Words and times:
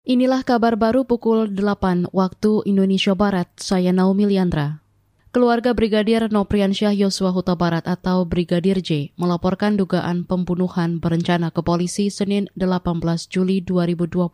Inilah 0.00 0.48
kabar 0.48 0.80
baru 0.80 1.04
pukul 1.04 1.52
8 1.52 2.08
waktu 2.16 2.64
Indonesia 2.64 3.12
Barat. 3.12 3.52
Saya 3.60 3.92
Naomi 3.92 4.24
Liandra. 4.24 4.80
Keluarga 5.28 5.76
Brigadir 5.76 6.24
Nopriansyah 6.32 6.96
Yosua 6.96 7.36
Huta 7.36 7.52
Barat 7.52 7.84
atau 7.84 8.24
Brigadir 8.24 8.80
J 8.80 9.12
melaporkan 9.20 9.76
dugaan 9.76 10.24
pembunuhan 10.24 11.04
berencana 11.04 11.52
ke 11.52 11.60
polisi 11.60 12.08
Senin 12.08 12.48
18 12.56 12.80
Juli 13.28 13.60
2022 13.60 14.24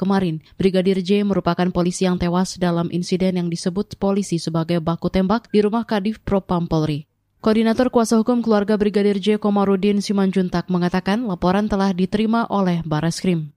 kemarin. 0.00 0.40
Brigadir 0.56 1.04
J 1.04 1.28
merupakan 1.28 1.68
polisi 1.68 2.08
yang 2.08 2.16
tewas 2.16 2.56
dalam 2.56 2.88
insiden 2.88 3.36
yang 3.36 3.52
disebut 3.52 4.00
polisi 4.00 4.40
sebagai 4.40 4.80
baku 4.80 5.12
tembak 5.12 5.52
di 5.52 5.60
rumah 5.60 5.84
Kadif 5.84 6.24
Propam 6.24 6.64
Polri. 6.64 7.04
Koordinator 7.44 7.92
Kuasa 7.92 8.16
Hukum 8.16 8.40
Keluarga 8.40 8.80
Brigadir 8.80 9.20
J 9.20 9.36
Komarudin 9.36 10.00
Simanjuntak 10.00 10.72
mengatakan 10.72 11.28
laporan 11.28 11.68
telah 11.68 11.92
diterima 11.92 12.48
oleh 12.48 12.80
Bareskrim 12.80 13.52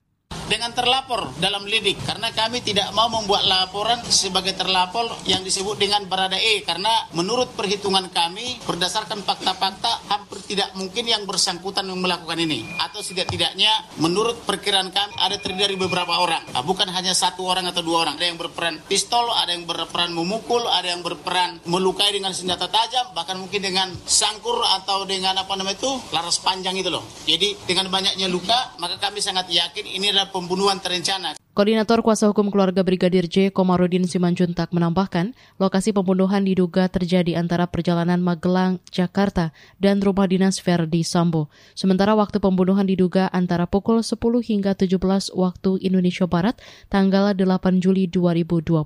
dengan 0.46 0.70
terlapor 0.72 1.34
dalam 1.42 1.66
lidik. 1.66 1.98
Karena 2.06 2.30
kami 2.32 2.62
tidak 2.62 2.90
mau 2.94 3.10
membuat 3.10 3.44
laporan 3.46 4.00
sebagai 4.06 4.54
terlapor 4.54 5.10
yang 5.26 5.42
disebut 5.42 5.76
dengan 5.78 6.06
berada 6.06 6.38
E. 6.38 6.62
Karena 6.62 6.90
menurut 7.12 7.52
perhitungan 7.54 8.08
kami 8.10 8.62
berdasarkan 8.64 9.22
fakta-fakta 9.26 10.10
hampir 10.10 10.35
tidak 10.46 10.72
mungkin 10.78 11.04
yang 11.04 11.26
bersangkutan 11.26 11.84
melakukan 11.90 12.38
ini. 12.40 12.64
Atau 12.80 13.02
setidak-tidaknya 13.02 13.98
menurut 14.00 14.46
perkiraan 14.46 14.94
kami 14.94 15.12
ada 15.18 15.36
terdiri 15.36 15.66
dari 15.66 15.74
beberapa 15.74 16.22
orang. 16.22 16.46
Nah, 16.54 16.62
bukan 16.62 16.86
hanya 16.92 17.10
satu 17.10 17.42
orang 17.42 17.66
atau 17.66 17.82
dua 17.82 18.06
orang. 18.06 18.14
Ada 18.14 18.26
yang 18.30 18.38
berperan 18.38 18.78
pistol 18.86 19.26
ada 19.34 19.50
yang 19.50 19.66
berperan 19.66 20.14
memukul 20.14 20.62
ada 20.68 20.86
yang 20.86 21.02
berperan 21.02 21.58
melukai 21.66 22.14
dengan 22.14 22.30
senjata 22.30 22.70
tajam 22.70 23.10
bahkan 23.16 23.40
mungkin 23.40 23.64
dengan 23.64 23.90
sangkur 24.06 24.62
atau 24.80 25.02
dengan 25.08 25.34
apa 25.34 25.58
namanya 25.58 25.80
itu 25.80 25.90
laras 26.14 26.38
panjang 26.38 26.78
itu 26.78 26.92
loh. 26.92 27.02
Jadi 27.26 27.66
dengan 27.66 27.90
banyaknya 27.90 28.30
luka 28.30 28.78
maka 28.78 29.00
kami 29.02 29.18
sangat 29.18 29.50
yakin 29.50 29.84
ini 29.84 30.14
adalah 30.14 30.30
pembunuhan 30.30 30.78
terencana. 30.78 31.45
Koordinator 31.56 32.04
Kuasa 32.04 32.28
Hukum 32.28 32.52
Keluarga 32.52 32.84
Brigadir 32.84 33.32
J. 33.32 33.48
Komarudin 33.48 34.04
Simanjuntak 34.04 34.76
menambahkan, 34.76 35.32
lokasi 35.56 35.96
pembunuhan 35.96 36.44
diduga 36.44 36.84
terjadi 36.84 37.40
antara 37.40 37.64
perjalanan 37.64 38.20
Magelang, 38.20 38.76
Jakarta, 38.92 39.56
dan 39.80 40.04
rumah 40.04 40.28
dinas 40.28 40.60
Verdi 40.60 41.00
Sambo. 41.00 41.48
Sementara 41.72 42.12
waktu 42.12 42.44
pembunuhan 42.44 42.84
diduga 42.84 43.32
antara 43.32 43.64
pukul 43.64 44.04
10 44.04 44.20
hingga 44.20 44.76
17 44.76 45.32
waktu 45.32 45.80
Indonesia 45.80 46.28
Barat, 46.28 46.60
tanggal 46.92 47.32
8 47.32 47.80
Juli 47.80 48.04
2022. 48.04 48.76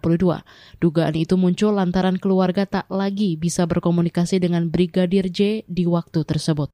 Dugaan 0.79 1.15
itu 1.19 1.35
muncul 1.35 1.75
lantaran 1.75 2.23
keluarga 2.23 2.71
tak 2.71 2.87
lagi 2.87 3.35
bisa 3.35 3.67
berkomunikasi 3.67 4.39
dengan 4.39 4.71
Brigadir 4.71 5.27
J 5.27 5.67
di 5.67 5.91
waktu 5.91 6.23
tersebut. 6.23 6.71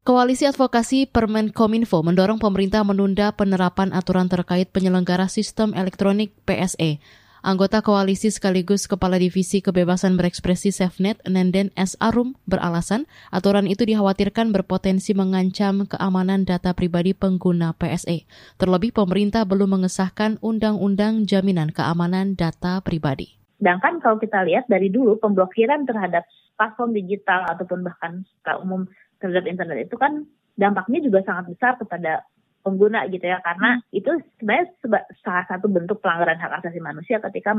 Koalisi 0.00 0.48
Advokasi 0.48 1.04
Permen 1.04 1.52
Kominfo 1.52 2.00
mendorong 2.00 2.40
pemerintah 2.40 2.80
menunda 2.88 3.36
penerapan 3.36 3.92
aturan 3.92 4.32
terkait 4.32 4.72
penyelenggara 4.72 5.28
sistem 5.28 5.76
elektronik 5.76 6.32
PSE. 6.48 7.04
Anggota 7.44 7.84
koalisi 7.84 8.32
sekaligus 8.32 8.88
Kepala 8.88 9.20
Divisi 9.20 9.60
Kebebasan 9.60 10.16
Berekspresi 10.16 10.72
SafeNet, 10.72 11.20
Nenden 11.28 11.68
S. 11.76 12.00
Arum, 12.00 12.32
beralasan 12.48 13.04
aturan 13.28 13.68
itu 13.68 13.84
dikhawatirkan 13.84 14.56
berpotensi 14.56 15.12
mengancam 15.12 15.84
keamanan 15.84 16.48
data 16.48 16.72
pribadi 16.72 17.12
pengguna 17.12 17.76
PSE. 17.76 18.24
Terlebih 18.56 18.96
pemerintah 18.96 19.44
belum 19.44 19.84
mengesahkan 19.84 20.40
Undang-Undang 20.40 21.28
Jaminan 21.28 21.76
Keamanan 21.76 22.40
Data 22.40 22.80
Pribadi. 22.80 23.36
Sedangkan 23.60 24.00
kalau 24.00 24.16
kita 24.16 24.48
lihat 24.48 24.64
dari 24.64 24.88
dulu 24.88 25.20
pemblokiran 25.20 25.84
terhadap 25.84 26.24
platform 26.56 26.96
digital 26.96 27.44
ataupun 27.52 27.84
bahkan 27.84 28.24
secara 28.40 28.64
umum 28.64 28.88
terhadap 29.20 29.44
internet 29.46 29.86
itu 29.86 29.96
kan 30.00 30.24
dampaknya 30.56 31.04
juga 31.04 31.22
sangat 31.24 31.52
besar 31.52 31.76
kepada 31.78 32.24
pengguna 32.60 33.08
gitu 33.08 33.24
ya 33.24 33.40
karena 33.40 33.80
hmm. 33.80 33.96
itu 33.96 34.10
sebenarnya 34.36 34.66
seba, 34.84 34.98
salah 35.24 35.44
satu 35.48 35.66
bentuk 35.72 36.04
pelanggaran 36.04 36.36
hak 36.36 36.60
asasi 36.60 36.80
manusia 36.80 37.16
ketika 37.20 37.56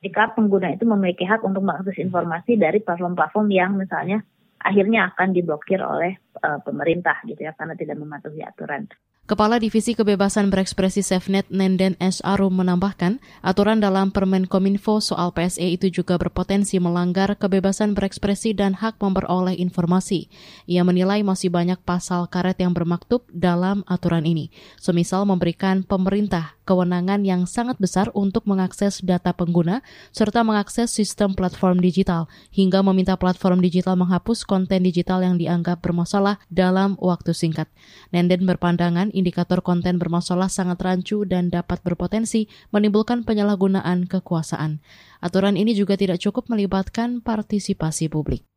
ketika 0.00 0.32
pengguna 0.32 0.72
itu 0.72 0.88
memiliki 0.88 1.28
hak 1.28 1.44
untuk 1.44 1.60
mengakses 1.60 2.00
informasi 2.00 2.56
dari 2.56 2.80
platform-platform 2.80 3.48
yang 3.52 3.76
misalnya 3.76 4.24
akhirnya 4.60 5.12
akan 5.12 5.32
diblokir 5.36 5.80
oleh 5.80 6.16
uh, 6.40 6.60
pemerintah 6.64 7.20
gitu 7.28 7.40
ya 7.40 7.52
karena 7.56 7.76
tidak 7.76 7.96
mematuhi 8.00 8.44
aturan. 8.44 8.88
Kepala 9.30 9.62
Divisi 9.62 9.94
Kebebasan 9.94 10.50
Berekspresi 10.50 11.06
SafeNet 11.06 11.46
Nenden 11.54 11.94
S. 12.02 12.18
Arum 12.26 12.50
menambahkan, 12.50 13.22
aturan 13.46 13.78
dalam 13.78 14.10
Permen 14.10 14.50
Kominfo 14.50 14.98
soal 14.98 15.30
PSE 15.30 15.70
itu 15.70 15.86
juga 15.86 16.18
berpotensi 16.18 16.82
melanggar 16.82 17.38
kebebasan 17.38 17.94
berekspresi 17.94 18.58
dan 18.58 18.74
hak 18.74 18.98
memperoleh 18.98 19.54
informasi. 19.54 20.26
Ia 20.66 20.82
menilai 20.82 21.22
masih 21.22 21.46
banyak 21.46 21.78
pasal 21.86 22.26
karet 22.26 22.58
yang 22.58 22.74
bermaktub 22.74 23.22
dalam 23.30 23.86
aturan 23.86 24.26
ini, 24.26 24.50
semisal 24.82 25.22
memberikan 25.22 25.86
pemerintah 25.86 26.58
kewenangan 26.66 27.22
yang 27.22 27.50
sangat 27.50 27.78
besar 27.78 28.14
untuk 28.14 28.46
mengakses 28.50 28.98
data 29.02 29.34
pengguna 29.34 29.82
serta 30.14 30.46
mengakses 30.46 30.90
sistem 30.90 31.38
platform 31.38 31.78
digital, 31.78 32.26
hingga 32.50 32.82
meminta 32.82 33.14
platform 33.14 33.62
digital 33.62 33.94
menghapus 33.94 34.42
konten 34.42 34.82
digital 34.82 35.22
yang 35.22 35.38
dianggap 35.38 35.82
bermasalah 35.82 36.42
dalam 36.50 36.98
waktu 36.98 37.30
singkat. 37.30 37.70
Nenden 38.10 38.42
berpandangan 38.42 39.10
indikator 39.20 39.62
konten 39.62 40.02
bermasalah 40.02 40.50
sangat 40.50 40.82
rancu 40.82 41.22
dan 41.22 41.52
dapat 41.52 41.78
berpotensi 41.86 42.50
menimbulkan 42.74 43.22
penyalahgunaan 43.22 44.10
kekuasaan. 44.10 44.82
Aturan 45.22 45.54
ini 45.54 45.78
juga 45.78 45.94
tidak 45.94 46.18
cukup 46.18 46.50
melibatkan 46.50 47.22
partisipasi 47.22 48.10
publik. 48.10 48.49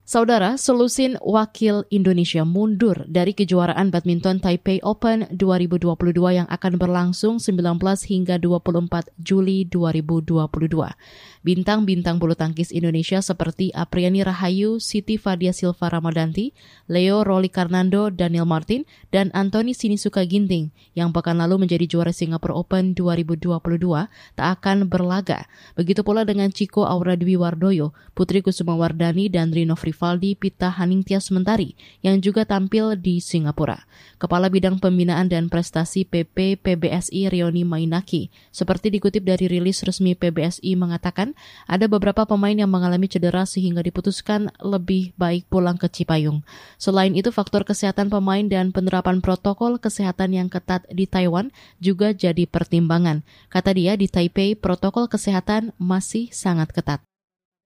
Saudara, 0.00 0.58
Selusin 0.58 1.14
Wakil 1.22 1.86
Indonesia 1.94 2.42
mundur 2.42 3.06
dari 3.06 3.30
kejuaraan 3.30 3.94
badminton 3.94 4.42
Taipei 4.42 4.82
Open 4.82 5.30
2022 5.30 5.86
yang 6.34 6.50
akan 6.50 6.82
berlangsung 6.82 7.38
19 7.38 7.78
hingga 8.10 8.42
24 8.42 9.06
Juli 9.22 9.68
2022. 9.70 10.50
Bintang-bintang 11.46 12.18
bulu 12.18 12.34
tangkis 12.34 12.74
Indonesia 12.74 13.22
seperti 13.22 13.70
Apriani 13.70 14.26
Rahayu, 14.26 14.82
Siti 14.82 15.14
Fadia 15.14 15.54
Silva 15.54 15.86
Ramadanti, 15.86 16.58
Leo 16.90 17.22
Roli 17.22 17.46
Karnando, 17.46 18.10
Daniel 18.10 18.50
Martin, 18.50 18.82
dan 19.14 19.30
Anthony 19.30 19.78
Sinisuka 19.78 20.26
Ginting 20.26 20.74
yang 20.98 21.14
pekan 21.14 21.38
lalu 21.38 21.64
menjadi 21.64 21.86
juara 21.86 22.10
Singapore 22.10 22.58
Open 22.58 22.98
2022 22.98 23.46
tak 24.34 24.48
akan 24.58 24.90
berlaga. 24.90 25.46
Begitu 25.78 26.02
pula 26.02 26.26
dengan 26.26 26.50
Chico 26.50 26.82
Aura 26.82 27.14
Dwi 27.14 27.38
Wardoyo, 27.38 27.94
Putri 28.18 28.42
Kusuma 28.42 28.74
Wardani, 28.74 29.30
dan 29.30 29.54
Rino 29.54 29.78
Free 29.78 29.96
Rivaldi 30.00 30.32
Pita 30.32 30.72
Haningtyas 30.72 31.28
Mentari 31.28 31.76
yang 32.00 32.24
juga 32.24 32.48
tampil 32.48 32.96
di 32.96 33.20
Singapura. 33.20 33.84
Kepala 34.16 34.48
Bidang 34.48 34.80
Pembinaan 34.80 35.28
dan 35.28 35.52
Prestasi 35.52 36.08
PP 36.08 36.56
PBSI 36.56 37.28
Rioni 37.28 37.68
Mainaki, 37.68 38.32
seperti 38.48 38.88
dikutip 38.88 39.28
dari 39.28 39.44
rilis 39.44 39.84
resmi 39.84 40.16
PBSI 40.16 40.72
mengatakan 40.72 41.36
ada 41.68 41.84
beberapa 41.84 42.24
pemain 42.24 42.56
yang 42.56 42.72
mengalami 42.72 43.12
cedera 43.12 43.44
sehingga 43.44 43.84
diputuskan 43.84 44.48
lebih 44.64 45.12
baik 45.20 45.44
pulang 45.52 45.76
ke 45.76 45.92
Cipayung. 45.92 46.40
Selain 46.80 47.12
itu 47.12 47.28
faktor 47.28 47.68
kesehatan 47.68 48.08
pemain 48.08 48.48
dan 48.48 48.72
penerapan 48.72 49.20
protokol 49.20 49.76
kesehatan 49.76 50.32
yang 50.32 50.48
ketat 50.48 50.88
di 50.88 51.04
Taiwan 51.04 51.52
juga 51.76 52.16
jadi 52.16 52.48
pertimbangan. 52.48 53.20
Kata 53.52 53.76
dia 53.76 54.00
di 54.00 54.08
Taipei 54.08 54.56
protokol 54.56 55.12
kesehatan 55.12 55.76
masih 55.76 56.32
sangat 56.32 56.72
ketat. 56.72 57.09